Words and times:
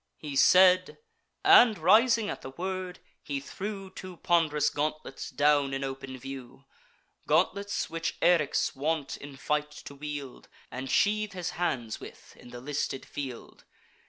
He 0.17 0.35
said; 0.35 0.97
and, 1.45 1.77
rising 1.77 2.27
at 2.27 2.41
the 2.41 2.49
word, 2.49 2.97
he 3.21 3.39
threw 3.39 3.91
Two 3.91 4.17
pond'rous 4.17 4.71
gauntlets 4.71 5.29
down 5.29 5.75
in 5.75 5.83
open 5.83 6.17
view; 6.17 6.65
Gauntlets 7.27 7.87
which 7.87 8.19
Eryx 8.19 8.75
wont 8.75 9.15
in 9.17 9.37
fight 9.37 9.69
to 9.69 9.93
wield, 9.93 10.49
And 10.71 10.89
sheathe 10.89 11.33
his 11.33 11.51
hands 11.51 11.99
with 11.99 12.35
in 12.35 12.49
the 12.49 12.61
listed 12.61 13.05
field. 13.05 13.63